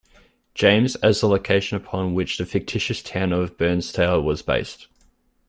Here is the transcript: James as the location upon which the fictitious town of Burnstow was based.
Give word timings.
James 0.55 0.95
as 0.95 1.21
the 1.21 1.27
location 1.27 1.77
upon 1.77 2.15
which 2.15 2.39
the 2.39 2.45
fictitious 2.47 3.03
town 3.03 3.31
of 3.31 3.55
Burnstow 3.55 4.19
was 4.23 4.41
based. 4.41 4.87